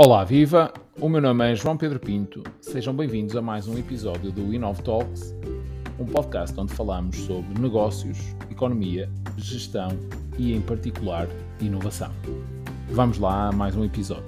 [0.00, 0.72] Olá, viva!
[1.00, 2.44] O meu nome é João Pedro Pinto.
[2.60, 5.34] Sejam bem-vindos a mais um episódio do Inov Talks,
[5.98, 8.16] um podcast onde falamos sobre negócios,
[8.48, 9.88] economia, gestão
[10.38, 11.26] e, em particular,
[11.60, 12.12] inovação.
[12.92, 14.22] Vamos lá a mais um episódio.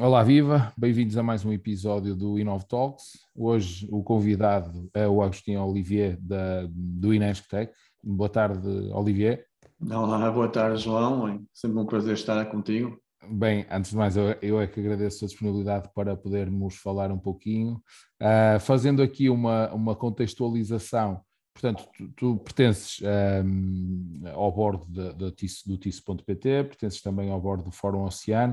[0.00, 0.72] Olá, viva!
[0.76, 3.20] Bem-vindos a mais um episódio do Inov Talks.
[3.36, 7.72] Hoje o convidado é o Agostinho Olivier da, do Inesctec.
[8.02, 9.49] Boa tarde, Olivier.
[9.82, 11.26] Olá, boa tarde, João.
[11.26, 13.00] É sempre um prazer estar contigo.
[13.30, 17.82] Bem, antes de mais, eu, é que agradeço a disponibilidade para podermos falar um pouquinho.
[18.20, 21.22] Uh, fazendo aqui uma, uma contextualização,
[21.54, 23.00] portanto, tu, tu pertences
[23.42, 28.52] um, ao bordo do TIS.pt, pertences também ao bordo do Fórum Oceano,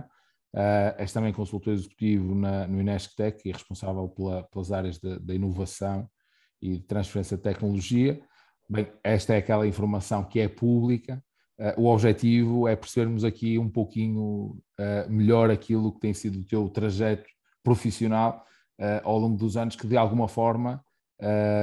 [0.55, 6.09] uh, és também consultor executivo na, no Inesctec e responsável pela, pelas áreas da inovação
[6.61, 8.21] e de transferência de tecnologia.
[8.69, 11.23] Bem, esta é aquela informação que é pública.
[11.57, 16.45] Uh, o objetivo é percebermos aqui um pouquinho uh, melhor aquilo que tem sido o
[16.45, 17.27] teu trajeto
[17.63, 18.45] profissional
[18.79, 20.83] uh, ao longo dos anos, que de alguma forma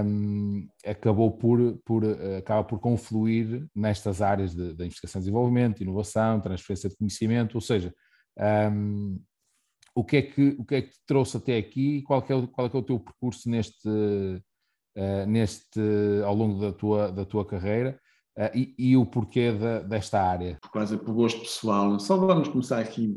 [0.05, 2.03] um, acabou por, por,
[2.37, 7.61] acaba por confluir nestas áreas de, de, investigação e desenvolvimento, inovação, transferência de conhecimento, ou
[7.61, 7.95] seja,
[8.73, 9.21] um,
[9.95, 12.47] o, que é que, o que é que te trouxe até aqui e qual é,
[12.49, 13.89] qual é, é o teu percurso neste,
[14.97, 15.81] uh, neste,
[16.25, 18.01] ao longo da tua, da tua carreira
[18.39, 20.59] uh, e, e, o porquê de, desta área?
[20.71, 21.99] Quase por gosto pessoal.
[21.99, 23.17] Só vamos começar aqui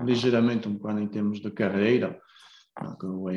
[0.00, 2.18] ligeiramente um bocado em termos de carreira.
[3.02, 3.28] Eu,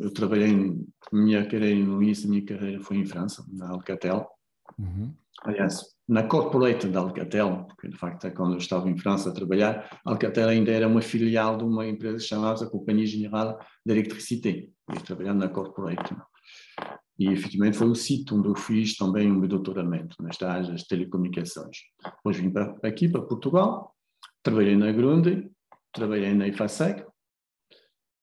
[0.00, 0.78] eu trabalhei,
[1.12, 4.26] minha carreira no início da minha carreira foi em França, na Alcatel.
[4.78, 5.12] Uhum.
[5.42, 9.32] Aliás, na corporate da Alcatel, porque de facto é quando eu estava em França a
[9.32, 14.68] trabalhar, a Alcatel ainda era uma filial de uma empresa chamada Companhia General d'Electricité.
[14.88, 16.16] Eu trabalhando na corporate.
[17.18, 20.84] E efetivamente foi o sítio onde eu fiz também o meu doutoramento, nas áreas das
[20.84, 21.78] telecomunicações.
[22.02, 23.94] Depois vim para, aqui, para Portugal,
[24.42, 25.50] trabalhei na Grunde,
[25.92, 27.04] trabalhei na IFASEC.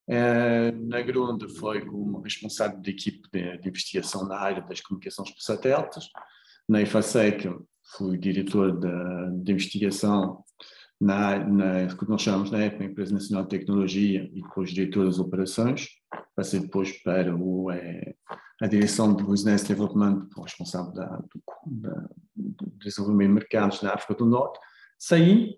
[0.08, 5.32] É, na Grunde foi como responsável de equipe de, de, investigação na área das comunicações
[5.32, 6.10] por satélites.
[6.70, 7.54] Na IFASEC
[7.98, 10.44] fui diretor de, de investigação
[11.00, 15.20] na, na que nós chamamos na época Empresa Nacional de Tecnologia e depois diretor das
[15.20, 15.90] operações,
[16.36, 18.16] passei depois para o, é,
[18.62, 24.16] a direção do Business Development, responsável da, do, da, do desenvolvimento de mercados na África
[24.16, 24.60] do Norte,
[24.98, 25.58] saí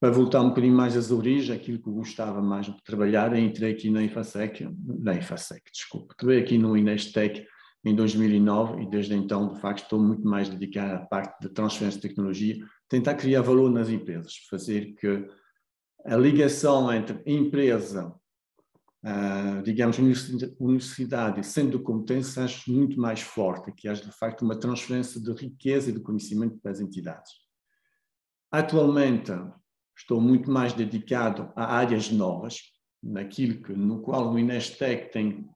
[0.00, 3.72] para voltar um bocadinho mais às origens, aquilo que eu gostava mais de trabalhar, entrei
[3.72, 4.66] aqui na IFASEC,
[4.98, 7.46] na IFASEC, desculpa, trabalhei aqui no Inestec
[7.84, 12.00] em 2009 e desde então, de facto, estou muito mais dedicado à parte de transferência
[12.00, 12.56] de tecnologia,
[12.88, 15.26] tentar criar valor nas empresas, fazer que
[16.06, 18.12] a ligação entre empresa,
[19.04, 19.98] uh, digamos,
[20.58, 25.20] universidade e centro de competência seja muito mais forte, que haja de facto uma transferência
[25.20, 27.32] de riqueza e de conhecimento para as entidades.
[28.50, 29.32] Atualmente
[29.96, 32.58] estou muito mais dedicado a áreas novas,
[33.02, 35.48] naquilo que, no qual o Inestec tem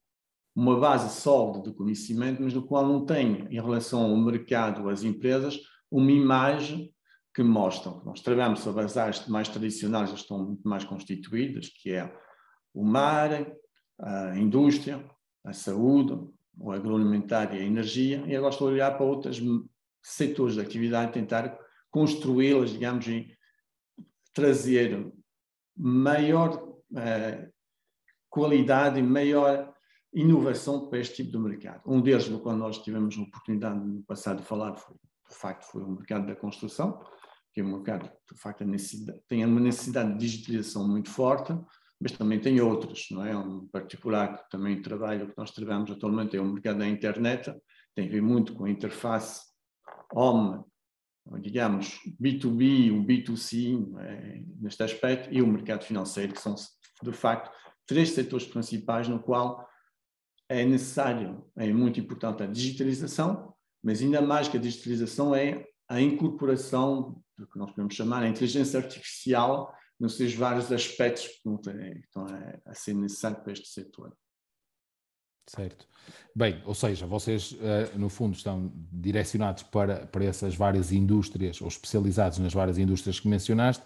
[0.55, 5.03] uma base sólida de conhecimento, mas no qual não tem, em relação ao mercado, às
[5.03, 5.59] empresas,
[5.91, 6.95] uma imagem
[7.35, 11.91] que mostram nós trabalhamos sobre as áreas mais tradicionais, já estão muito mais constituídas, que
[11.91, 12.15] é
[12.75, 13.31] o mar,
[13.99, 15.09] a indústria,
[15.45, 16.13] a saúde,
[16.59, 19.41] o agroalimentar e a energia, e agora estou a olhar para outros
[20.03, 21.59] setores de atividade, tentar
[21.91, 23.37] construí-las, digamos, e
[24.33, 25.13] trazer
[25.77, 27.49] maior eh,
[28.29, 29.73] qualidade e maior
[30.13, 31.83] inovação para este tipo de mercado.
[31.87, 34.97] Um deles, qual nós tivemos a oportunidade no passado de falar, foi,
[35.29, 37.01] de facto, foi o mercado da construção,
[37.53, 38.65] que é um mercado, de facto,
[39.29, 41.53] tem uma necessidade de digitalização muito forte,
[42.01, 43.37] mas também tem outros, não é?
[43.37, 47.55] Um particular que também trabalho, que nós trabalhamos atualmente, é o mercado da internet,
[47.95, 49.43] tem a ver muito com a interface
[50.13, 50.63] home,
[51.41, 54.43] digamos, B2B, o B2C, é?
[54.61, 56.55] neste aspecto, e o mercado financeiro, que são,
[57.03, 57.51] de facto,
[57.87, 59.67] três setores principais no qual
[60.49, 66.01] é necessário, é muito importante a digitalização, mas ainda mais que a digitalização é a
[66.01, 72.27] incorporação do que nós podemos chamar a inteligência artificial nos seus vários aspectos que estão
[72.65, 74.17] a ser necessários para este setor.
[75.47, 75.87] Certo.
[76.35, 81.69] Bem, ou seja, vocês eh, no fundo estão direcionados para, para essas várias indústrias, ou
[81.69, 83.85] especializados nas várias indústrias que mencionaste,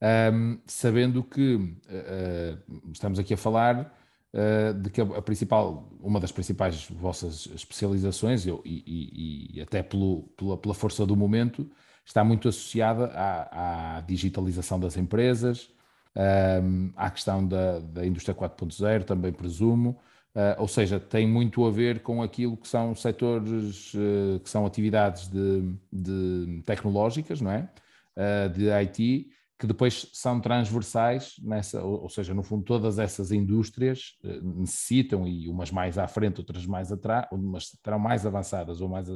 [0.00, 3.98] ehm, sabendo que uh, estamos aqui a falar
[4.34, 9.82] uh, de que a, principal, uma das principais vossas especializações, eu, e, e, e, até
[9.82, 11.68] pelo, pela, pela, força do momento,
[12.08, 15.70] está muito associada à, à digitalização das empresas,
[16.16, 19.90] um, à questão da, da indústria 4.0, também presumo,
[20.34, 24.64] uh, ou seja, tem muito a ver com aquilo que são setores, uh, que são
[24.64, 27.68] atividades de, de tecnológicas, não é?
[28.16, 33.32] uh, de IT que depois são transversais nessa, ou, ou seja, no fundo todas essas
[33.32, 38.88] indústrias necessitam, e umas mais à frente, outras mais atrás, umas estarão mais avançadas ou
[38.88, 39.08] mais,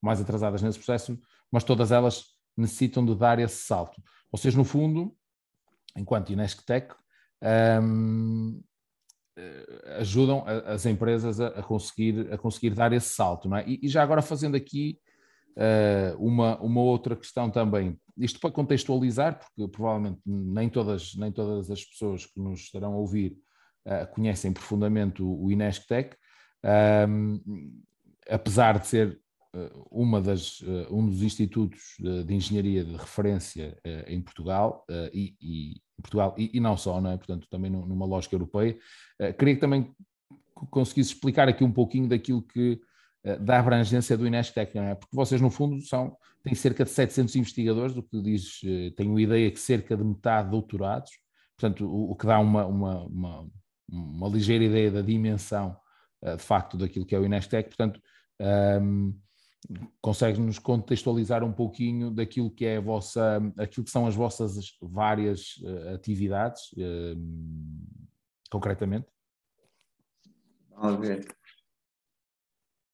[0.00, 1.18] mais atrasadas nesse processo,
[1.50, 4.02] mas todas elas necessitam de dar esse salto.
[4.36, 5.14] Seja, no fundo,
[5.96, 6.94] enquanto Inesctec,
[7.82, 8.62] um,
[9.36, 13.52] eh, ajudam as empresas a, conseguir, a conseguir dar esse salto.
[13.54, 13.64] É?
[13.66, 14.98] e, já agora fazendo aqui
[15.56, 21.70] uh, uma, uma outra questão também, isto para contextualizar, porque provavelmente nem todas, nem todas
[21.70, 23.36] as pessoas que nos estarão a ouvir
[23.86, 26.16] uh, conhecem profundamente o, o Inesctec,
[27.08, 27.40] um,
[28.28, 29.20] apesar de ser
[29.90, 33.76] uma das, um dos institutos de, engenharia de referência
[34.06, 37.16] em Portugal e, e Portugal e, e, não só, não é?
[37.16, 38.78] portanto também numa lógica europeia.
[39.38, 39.90] queria que também
[40.70, 42.80] conseguisse explicar aqui um pouquinho daquilo que
[43.40, 44.94] da abrangência do Inestec, não é?
[44.94, 48.60] Porque vocês, no fundo, são, têm cerca de 700 investigadores, o que diz,
[48.96, 51.10] tenho ideia que cerca de metade doutorados,
[51.58, 53.50] portanto, o, o que dá uma, uma, uma,
[53.88, 55.76] uma, ligeira ideia da dimensão,
[56.22, 58.00] de facto, daquilo que é o Inestec, portanto,
[58.80, 59.14] um,
[60.00, 65.56] consegue-nos contextualizar um pouquinho daquilo que é a vossa, aquilo que são as vossas várias
[65.58, 67.20] uh, atividades, uh,
[68.50, 69.06] concretamente?
[70.76, 71.20] Ok.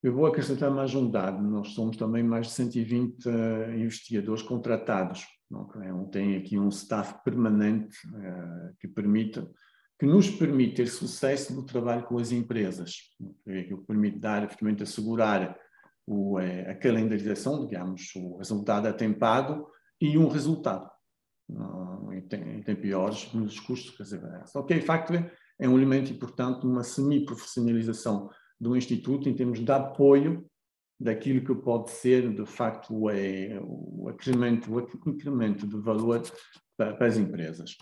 [0.02, 1.42] Eu vou acrescentar mais um dado.
[1.42, 5.24] Nós somos também mais de 120 uh, eh, investigadores contratados.
[5.50, 5.88] Okay?
[6.10, 7.96] Tem aqui um staff permanente
[8.80, 9.42] que permite
[9.98, 13.64] que nos permite ter sucesso no trabalho com as empresas, okay?
[13.64, 15.56] que permite dar, efetivamente, assegurar
[16.06, 19.66] o, é, a calendarização, digamos, o resultado atempado
[20.00, 20.90] e um resultado.
[21.48, 23.96] Não, e, tem, tem piores nos custos.
[23.96, 25.12] Quer dizer, só que, de facto,
[25.58, 28.30] é um elemento importante uma semi-profissionalização
[28.60, 30.46] do Instituto em termos de apoio
[30.98, 36.22] daquilo que pode ser, de facto, é, o, incremento, o incremento de valor
[36.76, 37.76] para, para as empresas.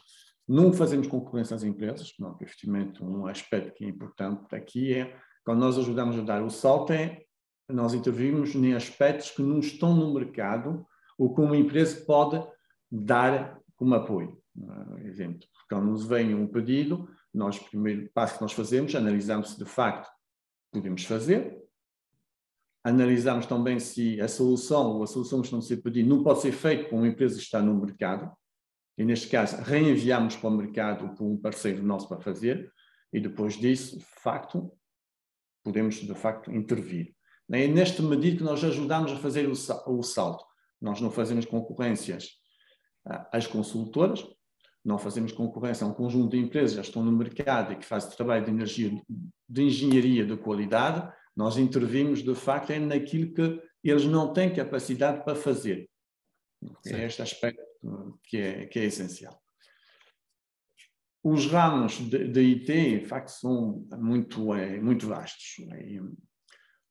[0.49, 5.17] Não fazemos concorrência às empresas, não, que efetivamente um aspecto que é importante aqui é,
[5.45, 7.23] quando nós ajudamos a dar o salto, é
[7.73, 10.87] nós intervimos em aspectos que não estão no mercado
[11.19, 12.45] ou que uma empresa pode
[12.91, 14.41] dar como apoio.
[14.57, 19.51] Uh, exemplo, quando nos vem um pedido, nós, o primeiro passo que nós fazemos, analisamos
[19.51, 20.11] se de facto
[20.71, 21.59] podemos fazer,
[22.85, 26.53] analisamos também se a solução ou a solução que está a ser não pode ser
[26.53, 28.31] feita por uma empresa que está no mercado,
[28.99, 32.71] e neste caso reenviamos para o mercado por um parceiro nosso para fazer,
[33.13, 34.73] e depois disso, de facto,
[35.63, 37.15] podemos de facto intervir.
[37.51, 40.45] É nesta medida que nós ajudamos a fazer o salto.
[40.81, 42.31] Nós não fazemos concorrências
[43.05, 44.25] às consultoras,
[44.85, 48.11] não fazemos concorrência a um conjunto de empresas que estão no mercado e que fazem
[48.17, 48.91] trabalho de, energia,
[49.49, 55.25] de engenharia de qualidade, nós intervimos de facto é naquilo que eles não têm capacidade
[55.25, 55.89] para fazer.
[56.87, 57.63] É este aspecto
[58.25, 59.41] que é, que é essencial.
[61.25, 65.57] Os ramos de, de IT, de facto, são muito, é, muito vastos.
[65.71, 66.01] É,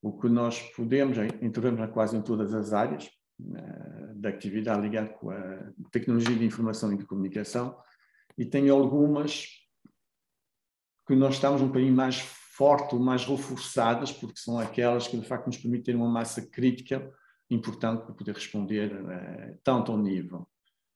[0.02, 3.10] o que nós podemos, entramos quase em todas as áreas
[3.40, 7.78] uh, da atividade ligada com a tecnologia de informação e de comunicação,
[8.38, 9.48] e tem algumas
[11.06, 15.48] que nós estamos um bocadinho mais forte, mais reforçadas, porque são aquelas que de facto
[15.48, 17.12] nos permitem uma massa crítica
[17.50, 20.48] importante para poder responder uh, tanto ao nível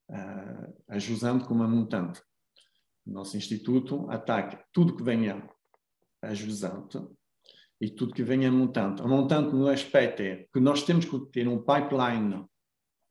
[0.10, 2.22] uh, ajusante como a montante.
[3.06, 5.48] O nosso instituto ataca tudo que venha
[6.22, 6.98] a jusante
[7.86, 9.01] e tudo que vem a montante.
[9.04, 12.44] A montante no aspecto é que nós temos que ter um pipeline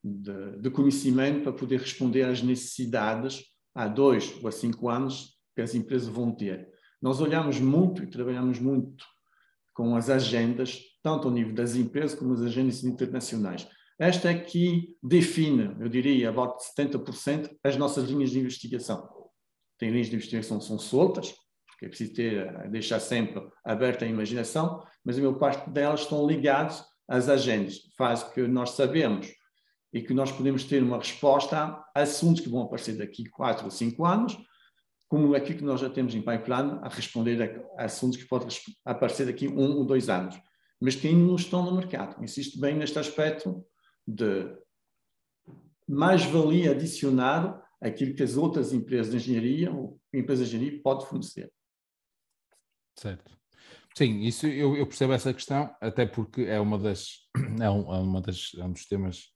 [0.03, 5.63] de, de conhecimento para poder responder às necessidades há dois ou há cinco anos que
[5.63, 6.69] as empresas vão ter.
[7.01, 9.05] Nós olhamos muito e trabalhamos muito
[9.73, 13.69] com as agendas, tanto ao nível das empresas como as agendas internacionais.
[13.97, 19.09] Esta aqui define, eu diria, about 70% as nossas linhas de investigação.
[19.79, 21.33] Tem linhas de investigação que são soltas,
[21.85, 26.27] porque é preciso ter, deixar sempre aberta a imaginação, mas a maior parte delas estão
[26.27, 29.29] ligadas às agendas, faz que nós sabemos
[29.93, 33.71] e que nós podemos ter uma resposta a assuntos que vão aparecer daqui quatro ou
[33.71, 34.37] cinco anos,
[35.09, 38.49] como aqui que nós já temos em pipeline, a responder a assuntos que podem
[38.85, 40.37] aparecer daqui um ou dois anos,
[40.81, 42.23] mas que ainda não estão no mercado.
[42.23, 43.65] Insisto bem neste aspecto
[44.07, 44.51] de
[45.87, 51.53] mais-valia adicionar aquilo que as outras empresas de engenharia ou empresas de engenharia podem fornecer.
[52.97, 53.37] Certo.
[53.97, 57.29] Sim, isso eu, eu, percebo essa questão, até porque é uma das
[57.61, 59.27] é, um, é uma das, é um dos temas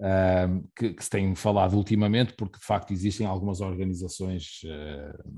[0.00, 5.32] uh, que, que, se tem falado ultimamente, porque de facto existem algumas organizações uh,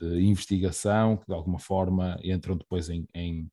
[0.00, 3.50] de investigação que de alguma forma entram depois em, em,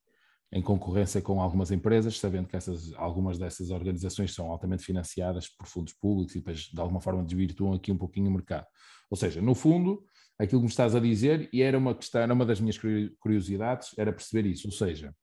[0.54, 5.68] em concorrência com algumas empresas, sabendo que essas, algumas dessas organizações são altamente financiadas por
[5.68, 8.68] fundos públicos e depois, de alguma forma, desvirtuam aqui um pouquinho o mercado.
[9.10, 10.06] Ou seja, no fundo,
[10.40, 12.78] aquilo que me estás a dizer, e era uma questão, era uma das minhas
[13.20, 14.68] curiosidades, era perceber isso.
[14.68, 15.14] Ou seja,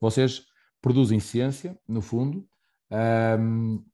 [0.00, 0.44] vocês
[0.80, 2.46] produzem ciência, no fundo,
[3.40, 3.84] um,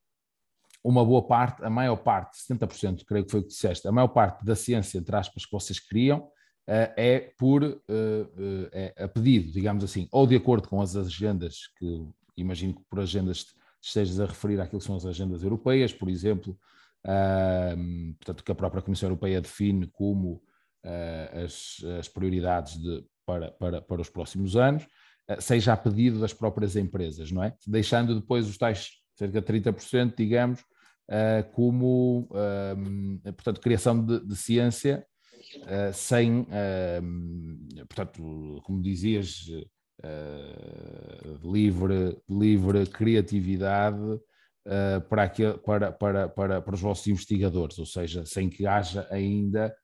[0.82, 4.08] uma boa parte, a maior parte, 70%, creio que foi o que disseste, a maior
[4.08, 9.08] parte da ciência, entre aspas, que vocês criam, uh, é por uh, uh, é a
[9.08, 13.46] pedido, digamos assim, ou de acordo com as agendas, que imagino que por agendas
[13.82, 16.58] estejas a referir àquilo que são as agendas europeias, por exemplo,
[18.18, 20.42] portanto, que a própria Comissão Europeia define como
[21.44, 24.86] as, as, prioridades de, para, para, para os próximos anos,
[25.38, 27.54] seja a pedido das próprias empresas, não é?
[27.66, 32.28] Deixando depois os tais cerca de 30%, digamos, uh, como,
[33.24, 35.06] portanto, criação de, de ciência
[35.92, 36.46] sem,
[37.88, 39.46] portanto, como dizias,
[41.42, 44.20] livre, livre criatividade
[45.08, 49.74] para, para, para, para, para os vossos investigadores, ou seja, sem que haja ainda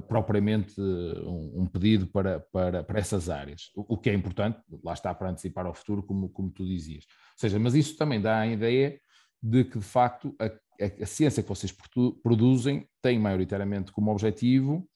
[0.00, 4.92] propriamente um, um, pedido para, para, para essas áreas, o, o, que é importante, lá
[4.92, 7.04] está para antecipar ao futuro, como, como tu dizias.
[7.06, 8.98] Ou seja, mas isso também dá a ideia
[9.42, 11.74] de que, de facto, a, a, a ciência que vocês
[12.22, 14.88] produzem tem maioritariamente como objetivo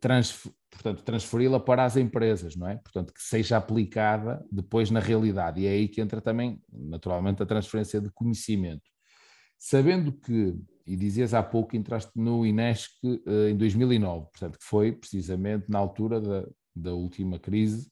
[0.00, 2.76] trans, portanto, transferi-la para as empresas, não é?
[2.76, 5.60] Portanto, que seja aplicada depois na realidade.
[5.60, 8.84] E é aí que entra também, naturalmente, a transferência de conhecimento.
[9.58, 10.54] Sabendo que,
[10.86, 15.78] e dizias há pouco entraste no INESC uh, em 2009, portanto, que foi precisamente na
[15.78, 17.90] altura da, da última crise,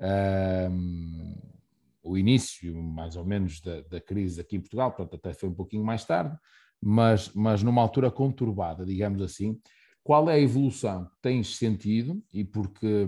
[0.00, 1.60] uh,
[2.02, 5.54] o início, mais ou menos, da, da, crise aqui em Portugal, portanto, até foi um
[5.54, 6.34] pouquinho mais tarde,
[6.80, 9.60] mas, mas numa altura conturbada, digamos assim.
[10.02, 12.24] Qual é a evolução que tens sentido?
[12.32, 13.06] E porque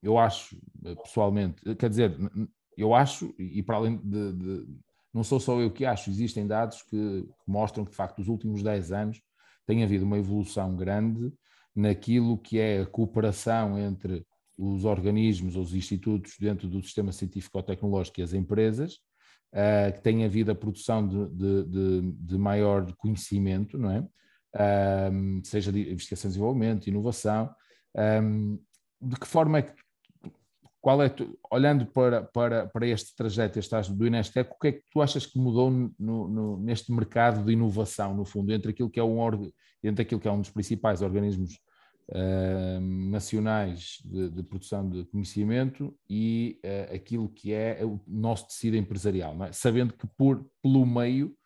[0.00, 0.56] eu acho,
[1.02, 2.16] pessoalmente, quer dizer,
[2.76, 4.66] eu acho, e para além de, de
[5.18, 8.62] não sou só eu que acho, existem dados que, mostram que, de facto, nos últimos
[8.62, 9.20] 10 anos
[9.66, 11.32] tem havido uma evolução grande
[11.74, 14.24] naquilo que é a cooperação entre
[14.56, 18.94] os organismos, os institutos dentro do sistema científico-tecnológico e as empresas,
[19.52, 25.10] uh, que têm havido a produção de, de, de, de maior conhecimento, não é?
[25.12, 27.50] Um, seja de investigação desenvolvimento, inovação.
[28.22, 28.58] Um,
[29.00, 29.72] de que forma é que,
[30.88, 34.72] qual é, tu, olhando para, para, para este trajeto, este do Inestec, o que é
[34.72, 35.92] que tu achas que mudou no,
[36.28, 39.50] no, neste mercado de inovação, no fundo, entre aquilo que é um,
[39.84, 41.60] entre aquilo que é um dos principais organismos
[42.08, 48.78] uh, nacionais de, de, produção de conhecimento e uh, aquilo que é o nosso tecido
[48.78, 49.52] empresarial, é?
[49.52, 51.36] sabendo que por, pelo meio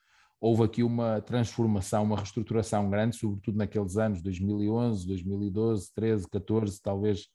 [0.41, 7.27] houve aqui uma transformação, uma reestruturação grande, sobretudo naqueles anos 2011, 2012, 13, 14, talvez,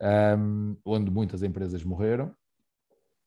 [0.00, 2.34] um, onde muitas empresas morreram,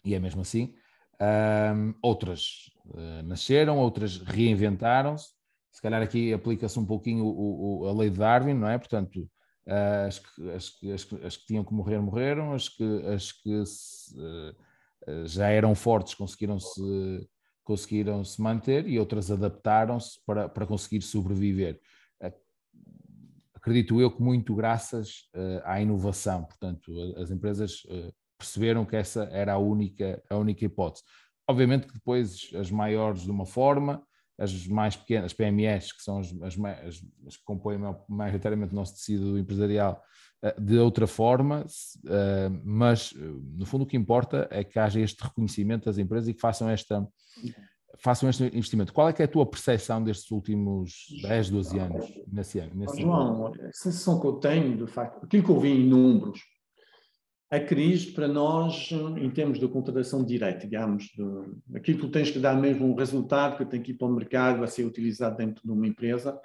[0.03, 0.73] e é mesmo assim.
[1.21, 5.29] Um, outras uh, nasceram, outras reinventaram-se.
[5.71, 8.77] Se calhar aqui aplica-se um pouquinho o, o, a lei de Darwin, não é?
[8.77, 9.29] Portanto,
[9.67, 13.05] Uh, as, que, as, que, as, que, as, que, tinham que morrer, morreram, as que,
[13.05, 17.29] as que se, uh, já eram fortes conseguiram-se
[17.63, 21.79] conseguiram -se manter e outras adaptaram-se para, para conseguir sobreviver.
[23.59, 25.29] Acredito eu que muito graças
[25.63, 27.83] à inovação, portanto, as empresas
[28.37, 31.03] perceberam que essa era a única, a única hipótese.
[31.47, 34.01] Obviamente que depois as maiores de uma forma,
[34.37, 38.75] as mais pequenas, as PMEs, que são as, as, as, as que compõem maioritariamente o
[38.75, 40.01] nosso tecido empresarial,
[40.41, 41.65] eh, de outra forma,
[42.07, 46.33] eh, mas no fundo o que importa é que haja este reconhecimento das empresas e
[46.33, 47.05] que façam esta
[47.99, 48.93] façam este investimento.
[48.93, 52.71] Qual é é a tua percepção destes últimos 10, 12 anos nesse ano?
[52.75, 56.39] Nesse João, a sensação que eu tenho, de facto, aquilo que eu vi em números,
[57.51, 62.29] a crise para nós, em termos de contratação direta, digamos, de, aquilo que tu tens
[62.29, 65.37] que dar mesmo um resultado que tem que ir para o mercado a ser utilizado
[65.37, 66.39] dentro de uma empresa,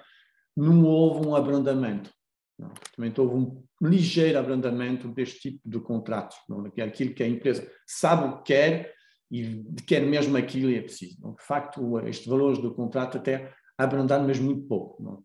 [0.57, 2.11] não houve um abrandamento.
[2.95, 6.65] Também houve um ligeiro abrandamento deste tipo de contratos, não?
[6.65, 8.95] Aquilo que a empresa sabe o que quer
[9.31, 11.21] e quer mesmo aquilo e é preciso.
[11.21, 11.33] Não?
[11.33, 15.01] De facto, estes valores do contrato até abrandaram mesmo muito pouco.
[15.01, 15.23] Não?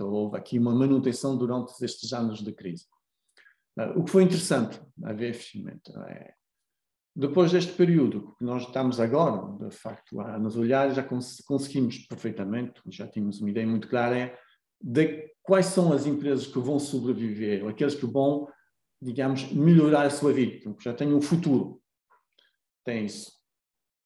[0.00, 2.86] Houve aqui uma manutenção durante estes anos de crise.
[3.78, 6.34] Ah, o que foi interessante a ver investimento é
[7.14, 11.98] depois deste período que nós estamos agora, de facto, a nos olhar, já cons conseguimos
[12.06, 14.38] perfeitamente, já tínhamos uma ideia muito clara é
[14.80, 18.48] de quais são as empresas que vão sobreviver, aqueles que vão,
[19.02, 21.82] digamos, melhorar a sua vida, que já têm um futuro.
[22.84, 23.39] Tem isso.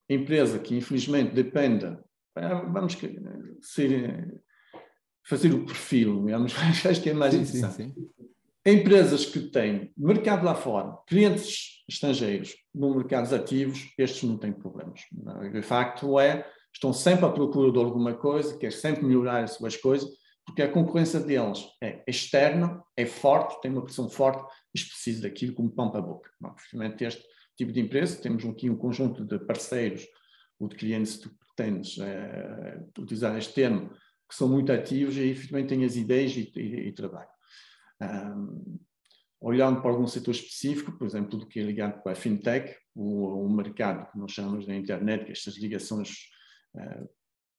[0.09, 1.97] Empresa que infelizmente depende,
[2.35, 2.97] ah, vamos
[3.61, 4.41] ser,
[5.23, 6.53] fazer o perfil, digamos,
[6.85, 7.75] acho que é mais sim, interessante.
[7.75, 8.25] Sim, sim
[8.65, 15.01] empresas que têm mercado lá fora, clientes estrangeiros no mercados ativos, estes não têm problemas.
[15.53, 16.43] De facto é,
[16.73, 20.09] estão sempre à procura de alguma coisa, querem sempre melhorar as suas coisas,
[20.43, 24.43] porque a concorrência deles é externa, é forte, tem uma pressão forte
[24.73, 26.31] e precisa daquilo como pão para a boca.
[26.43, 27.23] Obviamente este
[27.55, 30.05] tipo de empresa, temos aqui um conjunto de parceiros
[30.59, 33.89] ou de clientes, se tu pretendes é, utilizar este termo,
[34.27, 36.95] que são muito ativos e efetivamente têm as ideias e, e, e.
[38.01, 38.79] Um,
[39.39, 43.45] olhando para algum setor específico, por exemplo, do que é ligado com a fintech, o,
[43.45, 46.11] o mercado que nós chamamos da internet, que estas ligações
[46.75, 47.07] uh,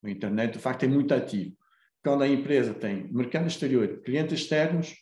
[0.01, 1.57] com a internet, de facto é muito ativo.
[2.03, 4.95] Quando a empresa tem mercado exterior, clientes externos,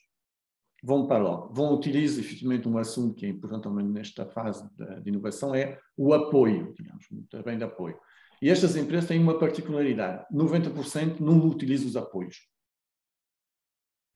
[0.84, 5.00] vão para lá, vão utilizar efetivamente um assunto que é importante também nesta fase de,
[5.00, 7.98] de inovação, é o apoio, digamos, também de apoio.
[8.42, 12.46] E estas empresas têm uma particularidade, 90% não utilizam os apoios.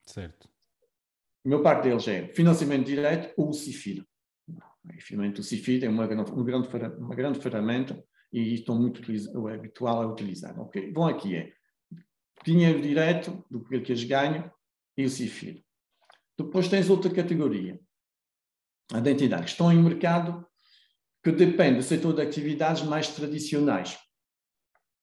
[0.04, 0.46] Certo.
[1.44, 4.04] A maior parte deles é financiamento direto ou o CIFID.
[4.90, 9.00] Efetivamente, o CIFID é uma grande, uma grande, uma grande ferramenta e estão muito
[9.48, 10.58] é habitual a utilizar.
[10.60, 10.92] Okay.
[10.92, 11.52] Bom, aqui é
[12.44, 14.50] dinheiro direto do que eles ganham
[14.96, 15.64] e o CIFID.
[16.38, 17.80] Depois tens outra categoria,
[18.92, 20.46] a de entidades que estão em mercado
[21.22, 23.98] que depende do setor de atividades mais tradicionais.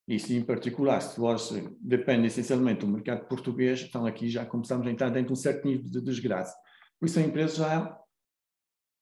[0.08, 4.92] Isso em particular, se você depende essencialmente do mercado português, então aqui já começamos a
[4.92, 6.56] entrar dentro de um certo nível de desgraça.
[7.00, 8.00] Por isso a empresa já,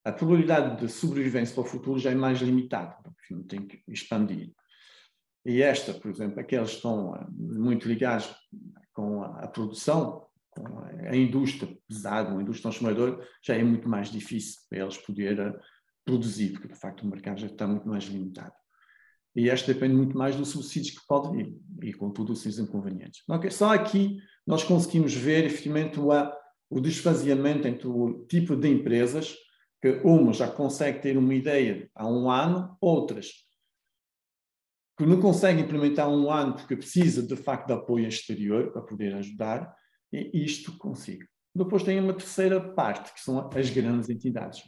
[0.06, 4.54] a probabilidade de sobrevivência para o futuro já é mais limitada, porque tem que expandir.
[5.46, 8.34] E esta, por exemplo, aqueles que estão eh, muito ligados
[8.94, 10.33] com a, produção, com
[11.10, 15.60] a indústria pesada, a indústria transformadora, já é muito mais difícil para eles poderem eh,
[16.06, 18.54] produzir, porque de facto o mercado já está muito mais limitado.
[19.36, 22.60] E esta depende muito mais dos subsídios que pode vir, e com tudo os seus
[22.60, 23.24] inconvenientes.
[23.28, 23.50] Okay?
[23.50, 26.10] Só aqui nós conseguimos ver, efetivamente, o,
[26.70, 29.36] o desfaseamento entre o tipo de empresas,
[29.82, 33.44] que uma já consegue ter uma ideia há um ano, outras
[34.98, 39.14] que não consegue implementar um ano porque precisa de facto de apoio exterior para poder
[39.16, 39.74] ajudar,
[40.34, 41.26] isto consigo.
[41.56, 44.64] Depois tem uma terceira parte, que são as grandes entidades.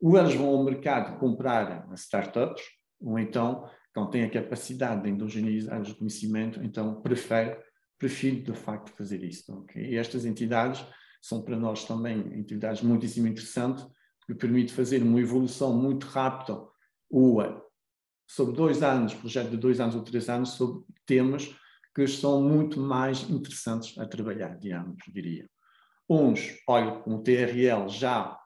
[0.00, 2.62] Ou eles vão ao mercado comprar startups,
[3.00, 7.58] ou então, quando têm a capacidade de endogeneizar o conhecimento, então prefere,
[7.98, 9.52] prefere de facto fazer isso.
[9.60, 9.90] Okay?
[9.90, 10.84] E estas entidades
[11.20, 13.84] são para nós também entidades muitíssimo interessantes,
[14.26, 16.60] que permite fazer uma evolução muito rápida
[17.10, 17.42] ou
[18.26, 21.56] sobre dois anos, projeto de dois anos ou três anos, sobre temas
[21.98, 25.50] que são muito mais interessantes a trabalhar, digamos, diria.
[26.08, 28.38] Uns, olha, com o TRL já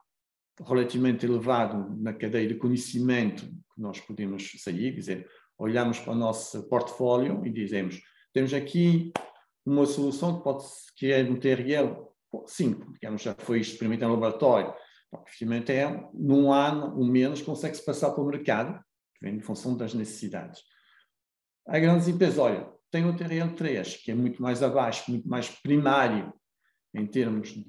[0.67, 6.67] relativamente elevado na cadeia de conhecimento que nós podemos sair, dizer, olhamos para o nosso
[6.67, 8.01] portfólio e dizemos,
[8.33, 9.12] temos aqui
[9.67, 10.65] uma solução que pode
[10.97, 12.07] que é no TRL,
[12.47, 14.73] sim, digamos, já foi experimentado no laboratório,
[15.27, 18.83] efetivamente é, num ano ou menos, consegue-se passar para o mercado,
[19.21, 20.62] vem em função das necessidades.
[21.67, 26.33] Há grandes empresas, olha, tem o TRL3, que é muito mais abaixo, muito mais primário
[26.95, 27.65] em termos de,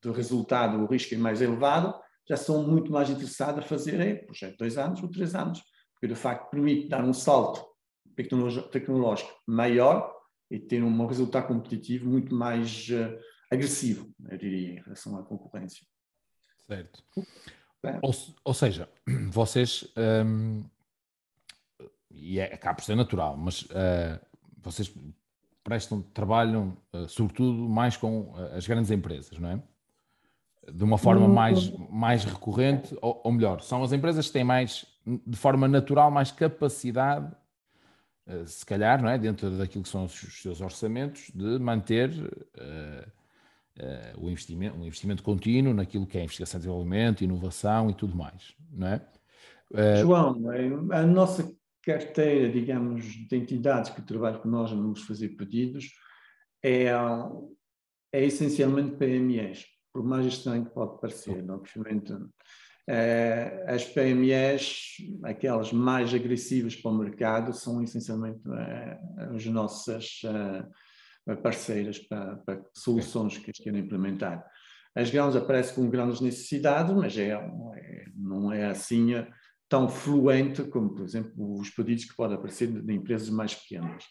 [0.00, 1.92] de resultado, o risco é mais elevado,
[2.26, 5.60] já são muito mais interessados a fazer é, projeto de dois anos ou três anos,
[5.92, 7.66] porque de facto permite dar um salto
[8.70, 10.14] tecnológico maior
[10.48, 13.18] e ter um resultado competitivo muito mais uh,
[13.50, 15.84] agressivo, eu diria, em relação à concorrência.
[16.66, 17.02] Certo.
[18.02, 18.12] Ou,
[18.44, 18.88] ou, seja,
[19.30, 20.64] vocês, um,
[22.10, 24.27] e é, acaba por ser natural, mas uh,
[24.62, 24.92] vocês
[25.62, 29.62] prestam, trabalham uh, sobretudo mais com uh, as grandes empresas, não é?
[30.72, 34.84] De uma forma mais, mais recorrente, ou, ou, melhor, são as empresas que têm mais,
[35.06, 37.34] de forma natural, mais capacidade,
[38.44, 39.16] se calhar, não é?
[39.16, 43.12] Dentro daquilo que são os seus orçamentos, de manter uh,
[44.18, 48.54] o investimento, um investimento contínuo naquilo que é investigação e desenvolvimento, inovação e tudo mais,
[48.70, 49.00] não é?
[49.70, 50.36] Uh, João,
[50.92, 51.50] a nossa
[51.88, 55.90] carteira, digamos, de entidades que trabalham com nós, vamos fazer pedidos,
[56.62, 56.90] é,
[58.12, 62.12] é essencialmente PMEs, por mais estranho que pode parecer, obviamente.
[62.86, 68.98] É, as PMEs, aquelas mais agressivas para o mercado, são essencialmente é,
[69.34, 70.20] as nossas
[71.42, 74.44] parceiras para, para soluções que eles querem implementar.
[74.94, 79.14] As grandes aparecem com grandes necessidades, mas é, é, não é assim
[79.68, 84.04] tão fluente como, por exemplo, os pedidos que podem aparecer de, empresas mais pequenas.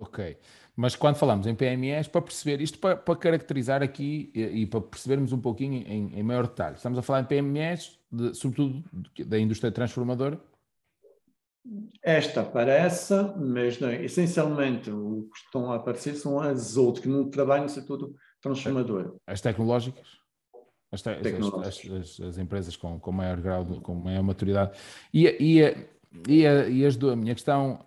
[0.00, 0.38] Ok,
[0.76, 4.80] mas quando falamos em PMEs, para perceber isto, para, para caracterizar aqui e, e, para
[4.80, 8.84] percebermos um pouquinho em, em, maior detalhe, estamos a falar em PMEs, de, sobretudo
[9.26, 10.40] da indústria transformadora?
[12.00, 17.28] Esta aparece, mas não, essencialmente o que estão a aparecer são as outras que não
[17.28, 19.12] trabalham no setor transformadora.
[19.26, 20.06] As tecnológicas?
[20.90, 24.78] As, as, as, as, empresas com, com maior grau, de, com maior maturidade.
[25.12, 25.60] E, e,
[26.26, 27.84] e, e as do, a minha questão,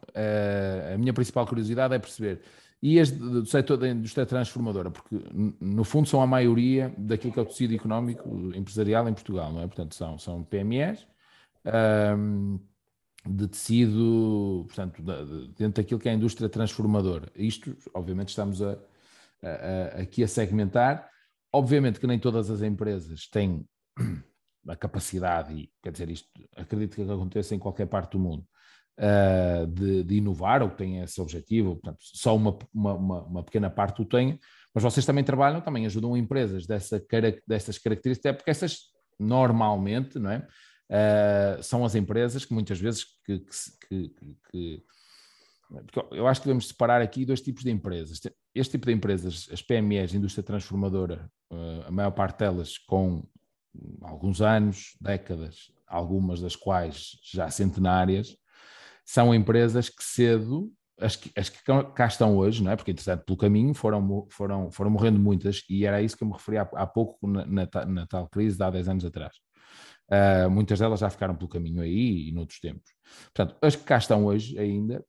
[0.94, 2.42] a minha principal curiosidade é perceber
[2.82, 5.16] e as do setor da indústria transformadora, porque
[5.60, 9.62] no fundo são a maioria daquilo que é o tecido económico empresarial em Portugal, não
[9.62, 9.68] é?
[9.68, 11.06] Portanto, são, são PMEs
[12.18, 12.60] um,
[13.24, 17.32] de tecido, portanto, de, dentro daquilo que é a indústria transformadora.
[17.36, 18.72] Isto, obviamente, estamos a,
[19.44, 21.11] a, a, aqui a segmentar.
[21.54, 23.66] Obviamente que nem todas as empresas têm
[24.68, 28.46] a capacidade, e quer dizer, isto acredito que aconteça em qualquer parte do mundo,
[29.00, 33.70] uh, de, de, inovar ou que têm esse objetivo, portanto, só uma, uma, uma, pequena
[33.70, 34.40] parte o tem,
[34.74, 37.04] mas vocês também trabalham, também ajudam empresas dessa,
[37.48, 40.48] dessas características, porque essas normalmente, não é?
[40.90, 44.84] Uh, são as empresas que muitas vezes que, que, que, que
[46.12, 48.20] eu acho que devemos separar aqui dois tipos de empresas.
[48.54, 53.24] Este tipo de empresas, as PMEs, indústria transformadora, ah, a maior parte delas com
[54.02, 58.36] alguns anos, décadas, algumas das quais já centenárias,
[59.06, 61.60] são empresas que cedo, as que, as que
[61.96, 62.76] cá estão hoje, não é?
[62.76, 66.34] porque entretanto pelo caminho foram, foram, foram morrendo muitas, e era isso que eu me
[66.34, 69.36] referi há, há pouco na, na, tal crise de há 10 anos atrás.
[70.12, 72.92] Uh, muitas delas já ficaram pelo caminho aí e noutros tempos.
[73.34, 75.04] Portanto, as que cá estão hoje ainda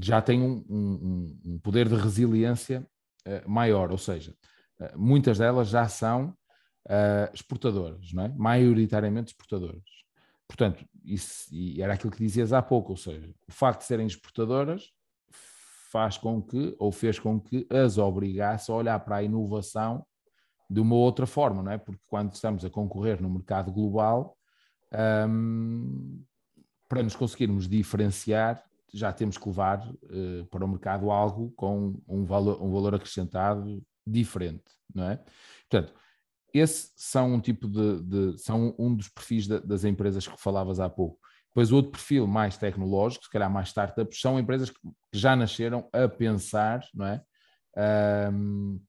[0.00, 2.86] já têm um, um, um, poder de resiliência
[3.26, 4.34] uh, maior, ou seja,
[4.96, 6.34] muitas delas já são
[7.34, 8.28] exportadoras, não é?
[8.28, 9.84] maioritariamente exportadoras.
[10.48, 14.06] Portanto, isso, e era aquilo que dizias há pouco, ou seja, o facto de serem
[14.06, 14.90] exportadoras
[15.90, 20.04] faz com que, ou fez com que as obrigasse a olhar para a inovação
[20.68, 21.78] de uma outra forma, não é?
[21.78, 24.36] Porque quando estamos a concorrer no mercado global,
[25.28, 26.22] um,
[26.90, 28.60] para nos conseguirmos diferenciar,
[28.92, 33.80] já temos que levar uh, para o mercado algo com um valor, um valor acrescentado
[34.04, 35.22] diferente, não é?
[35.70, 35.94] Portanto,
[36.52, 40.80] esse são um tipo de, de são um dos perfis de, das empresas que falavas
[40.80, 41.20] há pouco.
[41.50, 44.80] Depois o outro perfil mais tecnológico, se calhar mais startups, são empresas que
[45.12, 47.22] já nasceram a pensar, não é?
[48.32, 48.80] Um,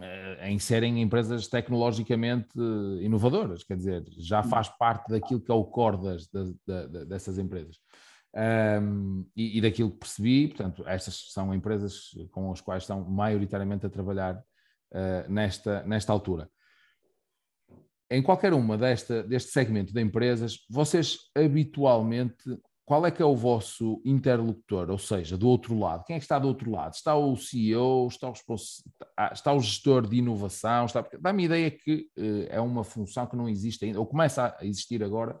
[0.00, 2.56] eh, em serem empresas tecnologicamente
[3.00, 7.76] inovadoras, quer dizer, já faz parte daquilo que é o core das, das, dessas empresas.
[8.32, 13.84] Um, e, e, daquilo que percebi, portanto, estas são empresas com as quais estão maioritariamente
[13.84, 16.48] a trabalhar uh, nesta, nesta altura.
[18.08, 22.44] Em qualquer uma desta, deste segmento de empresas, vocês habitualmente,
[22.90, 24.90] qual é que é o vosso interlocutor?
[24.90, 26.92] Ou seja, do outro lado, quem é que está do outro lado?
[26.92, 28.34] Está o CEO, está o,
[29.32, 30.86] está o gestor de inovação?
[30.86, 31.08] Está...
[31.20, 34.66] Dá-me a ideia que uh, é uma função que não existe ainda, ou começa a
[34.66, 35.40] existir agora,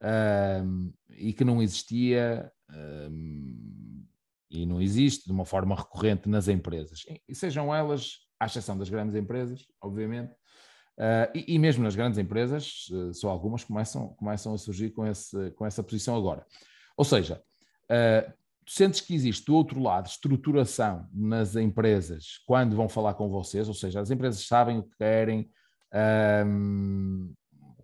[0.00, 4.06] uh, e que não existia uh,
[4.50, 7.04] e não existe de uma forma recorrente nas empresas.
[7.28, 10.32] E sejam elas, à exceção das grandes empresas, obviamente,
[10.98, 15.06] Uh, e, e, mesmo nas grandes empresas, uh, só algumas começam, começam a surgir com,
[15.06, 16.44] esse, com essa posição agora.
[16.98, 17.42] Ou seja,
[17.90, 18.32] uh,
[18.66, 23.74] sentes que existe do outro lado estruturação nas empresas quando vão falar com vocês, ou
[23.74, 25.50] seja, as empresas sabem o que querem,
[26.44, 27.32] um,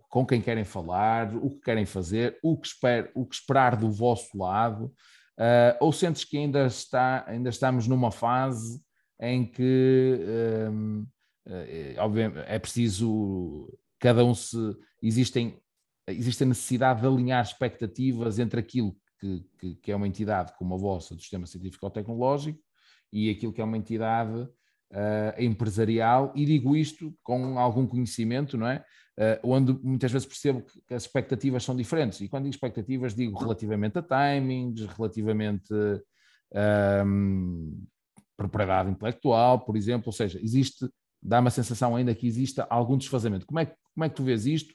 [0.09, 3.89] com quem querem falar, o que querem fazer, o que, esper, o que esperar do
[3.89, 4.93] vosso lado,
[5.39, 8.79] uh, ou sentes que ainda, está, ainda estamos numa fase
[9.19, 10.19] em que
[10.69, 11.07] um,
[11.47, 14.57] eh, obviamente, é preciso cada um se.
[15.01, 15.59] Existem,
[16.07, 20.75] existe a necessidade de alinhar expectativas entre aquilo que, que, que é uma entidade como
[20.75, 22.59] a vossa do sistema científico ou tecnológico
[23.11, 28.67] e aquilo que é uma entidade uh, empresarial, e digo isto com algum conhecimento, não
[28.67, 28.83] é?
[29.17, 33.39] Uh, onde muitas vezes percebo que as expectativas são diferentes, e quando digo expectativas, digo
[33.39, 35.73] relativamente a timings, relativamente
[37.05, 37.85] um,
[38.35, 40.89] propriedade intelectual, por exemplo, ou seja, existe
[41.25, 43.47] dá uma sensação ainda que exista algum desfazamento.
[43.47, 44.73] Como é, como é que tu vês isto?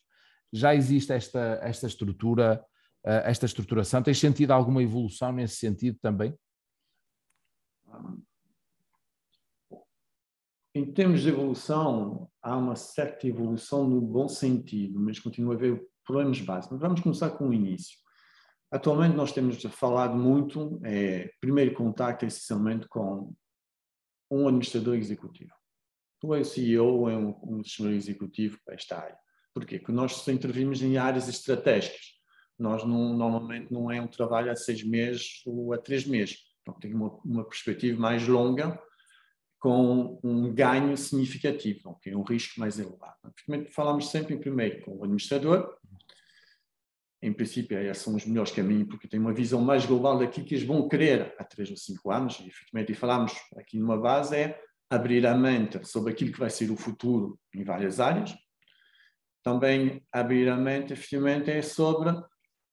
[0.53, 2.61] Já existe esta, esta estrutura,
[3.03, 4.03] esta estruturação?
[4.03, 6.35] Tens sentido alguma evolução nesse sentido também?
[10.75, 15.85] Em termos de evolução, há uma certa evolução no bom sentido, mas continua a haver
[16.05, 16.73] problemas básicos.
[16.73, 17.99] Mas vamos começar com o início.
[18.71, 23.35] Atualmente nós temos falado muito, é, primeiro contacto essencialmente com
[24.31, 25.53] um administrador executivo
[26.21, 29.19] tu és CEO ou é um, um gestor executivo para esta área.
[29.55, 29.79] Porquê?
[29.79, 32.20] Porque nós intervimos em áreas estratégicas.
[32.61, 36.39] Nós não, normalmente não é um trabalho a seis meses ou a três meses.
[36.63, 38.81] Então tem uma, uma perspectiva mais longa
[39.59, 43.17] com um ganho significativo, tem um risco mais elevado.
[43.71, 45.77] Falamos sempre primeiro com o administrador,
[47.23, 50.55] em princípio, esses são os melhores caminhos, porque tem uma visão mais global daquilo que
[50.55, 54.63] eles vão querer há três ou cinco anos, e efetivamente, falamos aqui numa base, é
[54.89, 58.35] abrir a mente sobre aquilo que vai ser o futuro em várias áreas.
[59.43, 62.11] Também abrir a mente, efetivamente, é sobre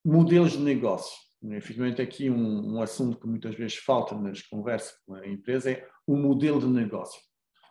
[0.07, 1.17] modelos de negócio.
[1.51, 5.85] Efetivamente, aqui um, um assunto que muitas vezes falta nas conversas com a empresa é
[6.07, 7.19] o modelo de negócio.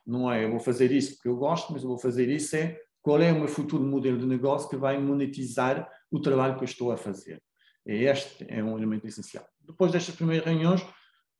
[0.07, 2.79] Não é eu vou fazer isso porque eu gosto, mas eu vou fazer isso é
[3.01, 6.67] qual é o meu futuro modelo de negócio que vai monetizar o trabalho que eu
[6.67, 7.43] estou a fazer.
[7.87, 9.47] Este é um elemento essencial.
[9.67, 10.85] Depois destas primeiras reuniões,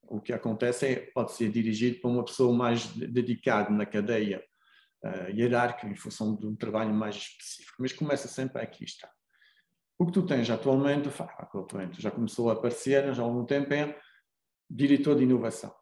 [0.03, 4.43] o que acontece é pode ser dirigido para uma pessoa mais dedicada na cadeia
[5.05, 9.11] uh, hierárquica em função de um trabalho mais específico, mas começa sempre aqui está.
[9.99, 13.99] O que tu tens atualmente, atualmente já começou a aparecer já há algum tempo, é
[14.69, 15.75] diretor de inovação.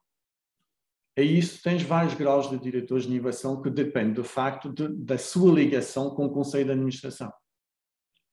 [1.17, 5.17] É isso, tens vários graus de diretores de inovação que depende do facto de, da
[5.17, 7.33] sua ligação com o Conselho de Administração.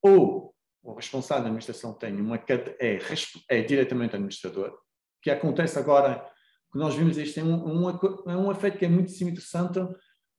[0.02, 2.38] Ou o responsável da administração tem uma
[2.80, 3.00] é,
[3.50, 4.76] é diretamente administrador,
[5.22, 6.28] que acontece agora,
[6.72, 9.80] que nós vimos isto, é um, um, é um efeito que é muitíssimo interessante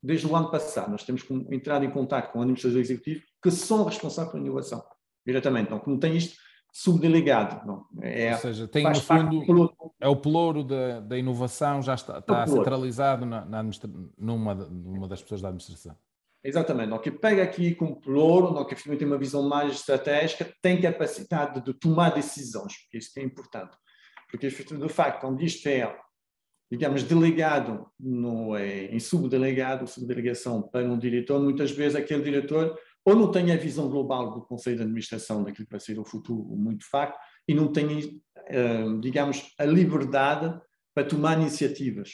[0.02, 0.90] desde o ano passado.
[0.90, 4.82] Nós temos entrado em contato com o administrador executivo que são responsáveis pela inovação,
[5.26, 5.66] diretamente.
[5.66, 6.36] Então, que não tem isto
[6.72, 7.66] subdelegado.
[7.66, 7.86] Não.
[8.00, 12.46] É, Ou seja, tem no fundo, é o pelouro da, da inovação, já está, está
[12.46, 13.62] centralizado na, na
[14.16, 15.96] numa, numa das pessoas da administração.
[16.44, 20.52] Exatamente, não, que pega aqui com o pelouro, não, que tem uma visão mais estratégica,
[20.60, 23.76] tem capacidade de tomar decisões, porque isso é importante.
[24.28, 25.94] Porque, de facto, onde isto é,
[26.70, 33.16] digamos, delegado no, é, em subdelegado, subdelegação para um diretor, muitas vezes aquele diretor ou
[33.16, 36.56] não tem a visão global do Conselho de Administração daquilo que vai ser o futuro
[36.56, 40.60] muito facto, e não tem, eh, digamos, a liberdade
[40.94, 42.10] para tomar iniciativas.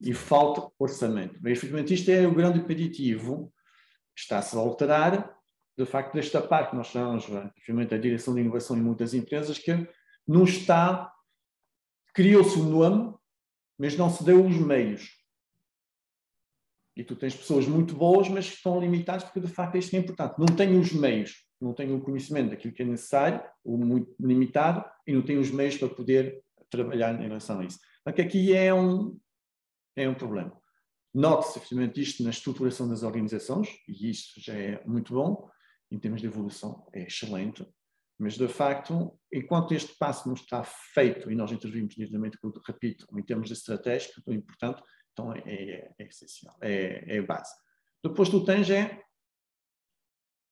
[0.00, 1.38] E falta orçamento.
[1.42, 3.52] Mas, efetivamente, isto é o grande impeditivo
[4.14, 5.36] que está-se a alterar,
[5.76, 9.88] do facto desta parte, nós chamamos, efetivamente, a direção de inovação em muitas empresas, que
[10.26, 11.12] não está,
[12.14, 13.14] criou-se o um nome,
[13.78, 15.17] mas não se deu os meios.
[16.98, 20.00] E tu tens pessoas muito boas, mas que estão limitadas porque, de facto, isto é
[20.00, 20.34] importante.
[20.36, 24.84] Não têm os meios, não têm o conhecimento daquilo que é necessário, ou muito limitado,
[25.06, 27.78] e não têm os meios para poder trabalhar em relação a isso.
[28.04, 29.16] Porque aqui é um,
[29.94, 30.60] é um problema.
[31.14, 35.48] Note-se, efetivamente, isto na estruturação das organizações, e isto já é muito bom,
[35.92, 37.64] em termos de evolução, é excelente,
[38.18, 43.22] mas, de facto, enquanto este passo não está feito, e nós intervimos diretamente, repito, em
[43.22, 44.82] termos de estratégia, que é importante,
[45.18, 47.52] então é, é, é essencial, é, é base.
[48.02, 49.02] Depois tu tens é,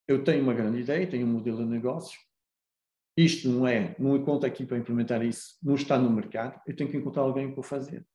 [0.07, 2.19] eu tenho uma grande ideia, tenho um modelo de negócio,
[3.15, 6.89] isto não é, não encontro aqui para implementar isso, não está no mercado, eu tenho
[6.89, 8.05] que encontrar alguém para fazer.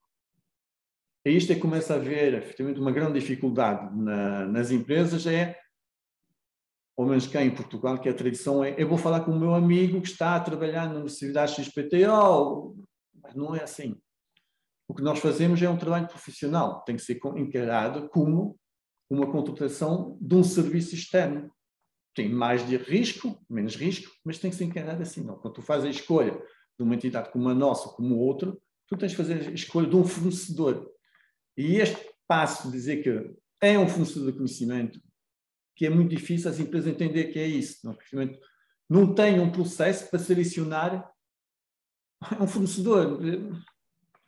[1.25, 5.59] E isto é que começa a haver, efetivamente, uma grande dificuldade na, nas empresas, é,
[6.97, 9.55] ou menos cá em Portugal, que a tradição é, eu vou falar com o meu
[9.55, 12.77] amigo que está a trabalhar na Universidade XPTO,
[13.23, 14.01] mas não é assim.
[14.93, 18.61] O que nós fazemos é um trabalho profissional, tem que ser encarado como
[19.09, 21.51] uma contratação de um serviço externo.
[22.15, 25.25] Tem mais de risco, menos risco, mas tem que ser encarado assim.
[25.25, 25.39] Não.
[25.39, 26.33] Quando tu fazes a escolha
[26.79, 28.55] de uma entidade como a nossa ou como outra,
[28.87, 30.87] tu tens de fazer a escolha de um fornecedor.
[31.57, 35.01] E este passo de dizer que é um fornecedor de conhecimento,
[35.75, 37.79] que é muito difícil as empresas entender que é isso.
[37.83, 37.97] Não,
[38.91, 41.11] não tem um processo para selecionar
[42.39, 43.19] um fornecedor.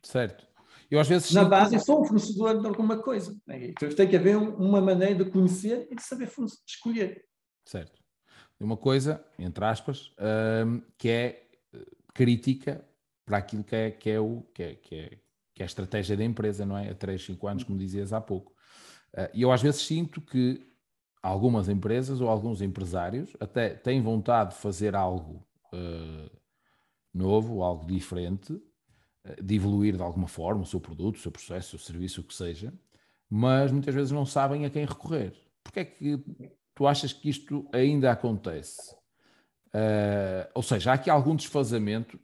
[0.02, 0.53] Certo.
[0.90, 1.32] Eu às vezes.
[1.32, 3.36] Na base, eu sou um fornecedor de alguma coisa.
[3.46, 3.68] Né?
[3.68, 6.30] Então tem que haver uma maneira de conhecer e de saber
[6.66, 7.24] escolher.
[7.64, 8.02] Certo.
[8.60, 10.12] Uma coisa, entre aspas,
[10.66, 12.84] um, que é eh, crítica
[13.24, 15.18] para aquilo que é, que é, o, que é, que é,
[15.54, 16.90] que é a estratégia da empresa, não é?
[16.90, 18.52] Há 3, 5 anos, como dizias há pouco.
[19.12, 20.66] Uh, e eu às vezes sinto que
[21.22, 26.30] algumas empresas ou alguns empresários até têm vontade de fazer algo uh,
[27.12, 28.60] novo, algo diferente,
[29.42, 32.24] de evoluir de alguma forma o seu produto, o seu processo, o seu serviço, o
[32.24, 32.72] que seja,
[33.28, 35.34] mas muitas vezes não sabem a quem recorrer.
[35.62, 36.22] Porquê é que
[36.74, 38.94] tu achas que isto ainda acontece?
[39.74, 42.20] Uh, ou seja, há aqui algum desfazamento,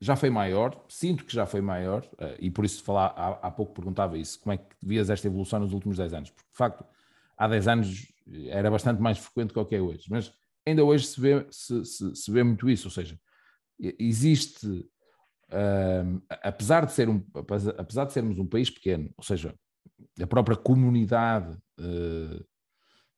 [0.00, 3.50] já foi maior, sinto que já foi maior, uh, e por isso falar, há, há,
[3.50, 6.30] pouco perguntava isso, como é que vias esta evolução nos últimos 10 anos?
[6.30, 6.84] Porque, de facto,
[7.36, 8.12] há 10 anos
[8.48, 10.32] era bastante mais frequente do que é hoje, mas
[10.66, 13.18] ainda hoje se vê, se, se, se vê muito isso, ou seja,
[13.98, 14.86] existe
[16.42, 17.24] Apesar, de ser um,
[17.78, 19.54] apesar de sermos um país pequeno, ou seja,
[20.20, 22.44] a própria comunidade uh,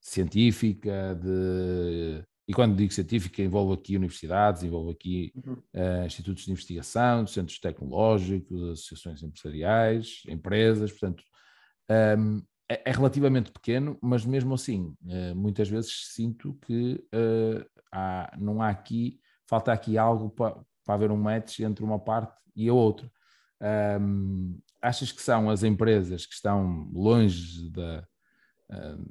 [0.00, 5.32] científica, de, e quando digo científica, envolve aqui universidades, envolve aqui
[5.74, 11.22] uh, institutos de investigação, centros tecnológicos, associações empresariais, empresas, portanto,
[12.18, 17.04] um, é, é, relativamente pequeno, mas mesmo assim, uh, muitas vezes sinto que
[17.92, 20.56] há, não há aqui, falta aqui algo para
[20.90, 23.08] para haver um match entre uma parte e a outra.
[24.00, 28.04] Um, achas que são as empresas que estão longe da,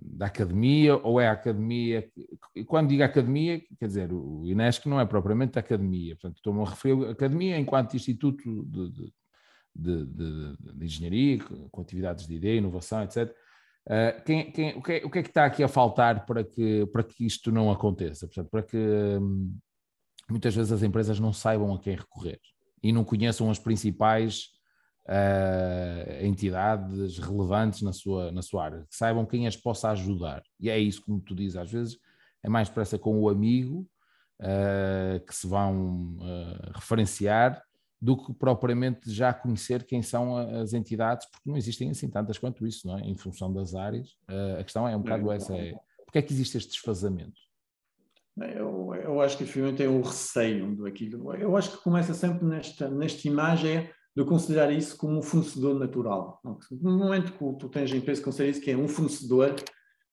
[0.02, 2.06] da academia ou é a academia?
[2.54, 6.62] E quando digo academia, quer dizer, o Inesc não é propriamente a academia, portanto, estou-me
[6.62, 9.14] a referir à academia enquanto instituto de, de,
[9.74, 11.40] de, de, de engenharia,
[11.72, 13.34] com atividades de ideia, inovação, etc.
[13.88, 16.44] Uh, quem, quem, o, que é, o, que é, que está aqui a faltar para
[16.44, 18.28] que, para que isto não aconteça?
[18.28, 18.78] Portanto, para que
[20.32, 22.40] muitas vezes as empresas não saibam a quem recorrer
[22.82, 24.50] e não conheçam as principais
[25.08, 30.44] uh, entidades relevantes na sua, na sua área, que saibam quem as possa ajudar.
[30.60, 31.98] E é isso, como tu dizes, às vezes
[32.44, 33.88] é mais depressa com o amigo
[34.42, 36.18] uh, que se vão
[36.74, 37.62] referenciar
[38.02, 42.66] do que propriamente já conhecer quem são as entidades, porque não existem assim tantas quanto
[42.66, 43.02] isso, não é?
[43.02, 44.12] Em função das áreas.
[44.30, 45.74] Uh, a questão é um bocado é, essa: é
[46.06, 47.40] porque é que existe este desfazamento?
[48.42, 51.34] Eu, eu acho que efetivamente é o receio do aquilo.
[51.36, 56.42] Eu acho que começa sempre nesta, nesta imagem de considerar isso como um fornecedor natural.
[56.72, 59.56] No momento que tu tens a empresa que considera isso que é um fornecedor,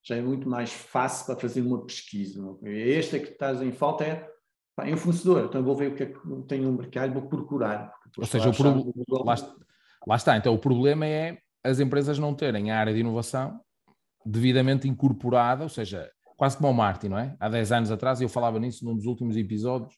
[0.02, 2.40] já é muito mais fácil para fazer uma pesquisa.
[2.62, 2.70] É?
[2.70, 4.28] Este é que estás em falta é
[4.78, 7.90] é um fornecedor, então vou ver o que é que tem no mercado, vou procurar.
[8.18, 8.92] Ou seja, o pro...
[9.24, 9.34] lá,
[10.06, 13.58] lá está, então o problema é as empresas não terem a área de inovação
[14.24, 17.36] devidamente incorporada, ou seja, quase como o Martin, não é?
[17.40, 19.94] Há 10 anos atrás, eu falava nisso num dos últimos episódios,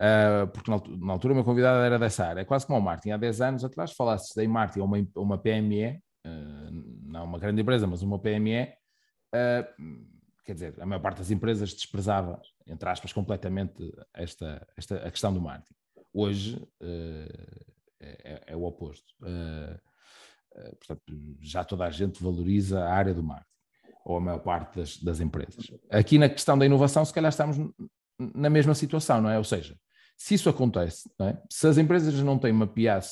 [0.00, 3.10] uh, porque na altura o meu convidado era dessa área, é quase como o Martin.
[3.10, 6.70] Há 10 anos atrás falasse da Martin, uma, uma PME, uh, ah,
[7.04, 8.68] não uma grande empresa, mas uma PME, uh,
[9.34, 9.66] ah,
[10.44, 15.32] quer dizer, a maior parte das empresas desprezava entre aspas, completamente esta, esta, a questão
[15.32, 15.74] do marketing.
[16.12, 19.14] Hoje uh, é, é, o oposto.
[20.78, 21.02] Portanto,
[21.40, 23.57] já toda a gente valoriza a área do marketing,
[24.08, 25.70] ou a maior parte das, das empresas.
[25.90, 27.58] Aqui na questão da inovação, se calhar estamos
[28.18, 29.36] na mesma situação, não é?
[29.36, 29.76] Ou seja,
[30.16, 31.36] se isso acontece, é?
[31.50, 33.04] se as empresas não têm mapeado,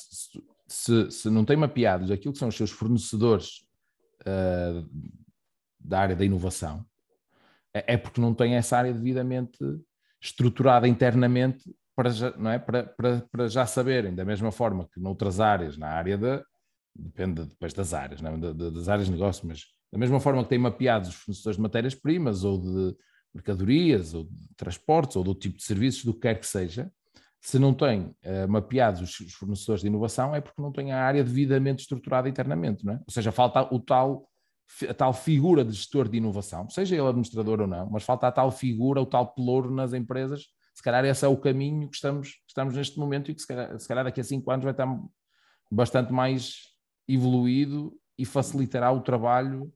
[0.67, 3.67] se, se, não têm mapeados aquilo que são os seus fornecedores
[5.79, 6.85] da área da inovação,
[7.75, 9.59] é, é porque não tem essa área devidamente
[10.19, 11.63] estruturada internamente
[11.95, 12.59] para já, não é?
[12.59, 16.43] para, para, para já saberem, da mesma forma que noutras áreas, na área da.
[16.95, 18.55] depende depois das áreas, é?
[18.71, 22.45] das áreas de negócio, mas da mesma forma que têm mapeados os fornecedores de matérias-primas
[22.45, 22.97] ou de
[23.35, 26.93] mercadorias ou de transportes ou do tipo de serviços, do que quer que seja,
[27.41, 31.25] se não têm uh, mapeados os fornecedores de inovação é porque não têm a área
[31.25, 32.97] devidamente estruturada internamente, não é?
[32.97, 34.29] Ou seja, falta o tal
[34.87, 38.33] a tal figura de gestor de inovação, seja ele administrador ou não, mas falta a
[38.33, 40.47] tal figura, o tal pelouro nas empresas.
[40.75, 43.79] Se calhar esse é o caminho que estamos, estamos neste momento e que se calhar,
[43.79, 45.01] se calhar daqui a cinco anos vai estar
[45.71, 46.57] bastante mais
[47.09, 49.73] evoluído e facilitará o trabalho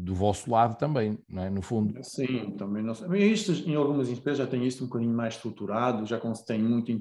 [0.00, 1.50] do vosso lado também, não é?
[1.50, 1.98] no fundo.
[2.04, 2.84] Sim, também.
[2.84, 3.08] Não sei.
[3.32, 6.92] Isto, em algumas empresas já tem isso um bocadinho mais estruturado, já tem muito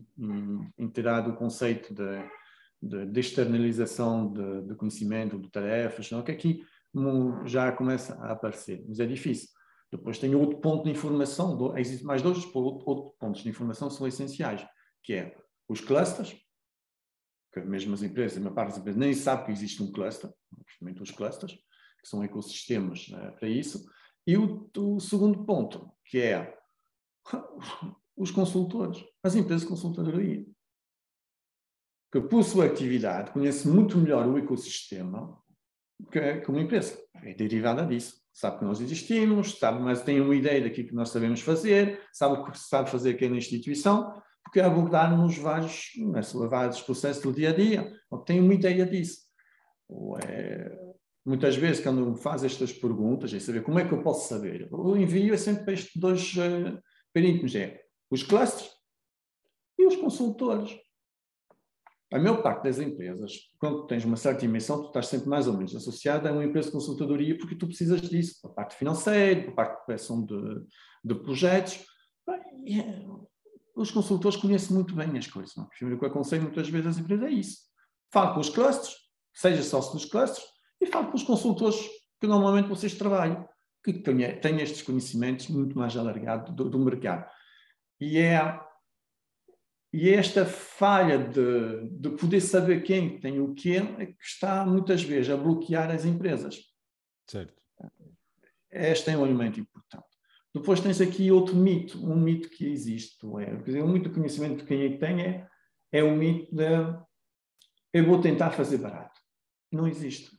[0.79, 2.23] integrado o conceito de,
[2.81, 6.23] de, de externalização de, de, conhecimento, de tarefas, não?
[6.23, 6.65] que aqui
[7.45, 9.49] já começa a aparecer, mas é difícil.
[9.91, 14.65] Depois tem outro ponto de informação, existem mais dois outros pontos de informação são essenciais,
[15.03, 15.37] que é
[15.69, 16.35] os clusters,
[17.53, 20.31] que mesmo as empresas, uma parte das empresas nem sabe que existe um cluster,
[20.65, 21.57] principalmente os clusters,
[22.01, 23.85] que são ecossistemas né, para isso,
[24.25, 26.57] e o, o, segundo ponto, que é
[28.15, 30.45] os consultores, as empresas de consultoria,
[32.11, 35.41] que por sua atividade conhecem muito melhor o ecossistema
[36.11, 36.97] que, que uma empresa.
[37.23, 38.21] É derivada disso.
[38.33, 42.35] Sabe que nós existimos, sabe, mas tem uma ideia daquilo que nós sabemos fazer, sabe
[42.35, 45.91] o que sabe fazer aquela instituição, porque abordar-nos vários,
[46.47, 47.91] vários processos do dia a dia,
[48.25, 49.21] tem uma ideia disso.
[50.27, 50.86] É,
[51.27, 54.69] muitas vezes, quando me faz estas perguntas, é saber como é que eu posso saber,
[54.71, 56.81] o envio é sempre para estes dois uh,
[57.13, 58.69] perímetros: é os clusters
[59.77, 60.73] e os consultores.
[62.13, 65.53] A maior parte das empresas, quando tens uma certa dimensão, tu estás sempre mais ou
[65.53, 69.41] menos associada a uma empresa de consultadoria porque tu precisas disso, para a parte financeira,
[69.41, 70.65] para a parte de correção de,
[71.03, 71.85] de projetos.
[72.29, 73.05] É,
[73.75, 75.53] os consultores conhecem muito bem as coisas.
[75.57, 75.65] Não?
[75.65, 75.85] É?
[75.85, 77.57] O que eu aconselho muitas vezes às empresas é isso.
[78.13, 78.95] Fale com os clusters,
[79.33, 80.47] seja sócio dos clusters,
[80.81, 81.77] e fale com os consultores
[82.19, 83.47] que normalmente vocês trabalham,
[83.83, 87.29] que têm estes conhecimentos muito mais alargados do, do mercado.
[87.99, 88.59] E é
[89.93, 95.01] e esta falha de, de poder saber quem tem o quê é que está muitas
[95.01, 96.57] vezes a bloquear as empresas.
[97.25, 97.61] Certo.
[98.69, 100.05] Este é um elemento importante.
[100.53, 104.57] Depois tens aqui outro mito, um mito que existe, é, quer dizer, mito de conhecimento
[104.57, 105.47] de quem é que tem é,
[105.91, 106.63] é o mito de
[107.93, 109.19] eu vou tentar fazer barato.
[109.71, 110.36] Não existe.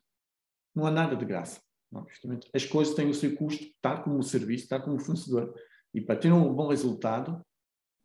[0.79, 1.61] Não há nada de graça.
[1.91, 2.07] Não,
[2.55, 5.53] as coisas têm o seu custo, tal como o serviço, tal como o fornecedor.
[5.93, 7.45] E para ter um bom resultado,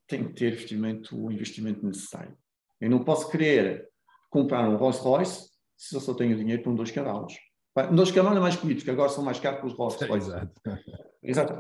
[0.08, 2.36] tem que ter investimento, o investimento necessário.
[2.82, 3.88] Eu não posso querer
[4.32, 7.36] comprar um Rolls Royce se eu só tenho dinheiro para um dois cavalos.
[7.92, 10.30] Um dois cavalos é mais político, agora são mais caros que os Rolls Royce.
[10.30, 10.62] Exato.
[11.22, 11.54] Exato.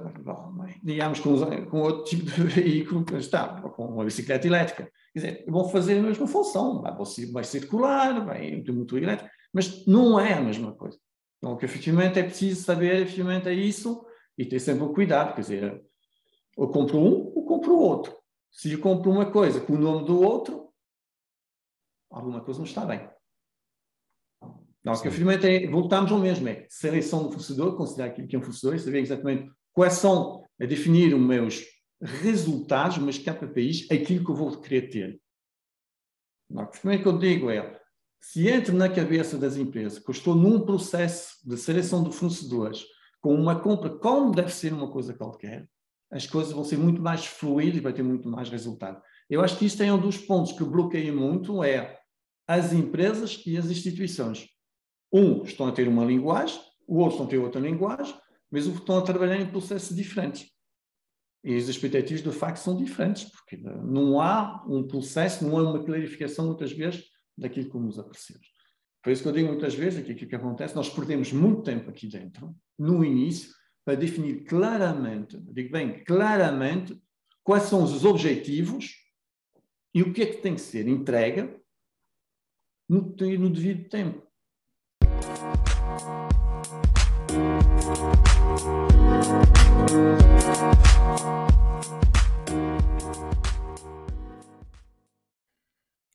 [0.83, 4.91] Digamos com, com outro tipo de veículo, está, com uma bicicleta elétrica.
[5.13, 6.93] Quer dizer, vão fazer a mesma função, vai,
[7.31, 10.97] vai circular, vai ter motor elétrico, mas não é a mesma coisa.
[11.37, 14.05] Então, que efetivamente é preciso saber, efetivamente, é isso
[14.37, 15.85] e ter sempre o cuidado, quer dizer,
[16.57, 18.17] ou compro um ou compro o outro.
[18.51, 20.69] Se eu compro uma coisa com o nome do outro,
[22.09, 23.09] alguma coisa não está bem.
[24.83, 28.39] Não, que efetivamente é, voltamos ao mesmo, é seleção do fornecedor, considerar aquilo que é
[28.39, 31.65] um fornecedor e saber exatamente quais são, a definir os meus
[32.01, 35.21] resultados, os meus KPIs, aquilo que eu vou querer ter.
[36.49, 37.81] Não, o que eu digo é,
[38.23, 42.85] se entro na cabeça das empresas que eu estou num processo de seleção de fornecedores,
[43.19, 45.67] com uma compra como deve ser uma coisa qualquer,
[46.09, 49.01] as coisas vão ser muito mais fluídas e vai ter muito mais resultado.
[49.29, 51.99] Eu acho que isto é um dos pontos que bloqueia muito, é
[52.47, 54.47] as empresas e as instituições.
[55.11, 58.15] Um estão a ter uma linguagem, o outro estão a ter outra linguagem,
[58.49, 60.49] mas estão a trabalhar em processos diferentes.
[61.43, 65.83] E as expectativas, de facto, são diferentes, porque não há um processo, não há uma
[65.83, 68.47] clarificação, muitas vezes, daquilo que nos apreciamos.
[69.01, 71.89] Por isso que eu digo muitas vezes, aqui, o que acontece, nós perdemos muito tempo
[71.89, 73.51] aqui dentro, no início,
[73.83, 76.97] para definir claramente, digo bem, claramente,
[77.43, 78.95] quais são os objetivos
[79.93, 81.59] e o que é que tem que ser entrega
[82.89, 84.25] no, no devido tempo.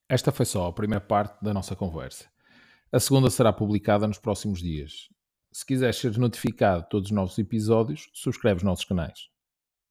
[0.08, 2.30] Esta foi só a primeira parte da nossa conversa.
[2.90, 5.10] A segunda será publicada nos próximos dias.
[5.52, 9.28] Se quiseres ser notificado de todos os novos episódios, subscreve os nossos canais.